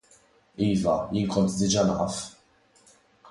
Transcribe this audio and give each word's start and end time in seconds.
Iva, 0.67 0.95
jien 1.11 1.27
kont 1.35 1.55
diġà 1.59 1.83
naf. 1.89 2.17